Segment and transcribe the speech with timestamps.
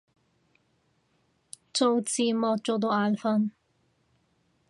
[1.71, 3.51] 做字幕做到眼憤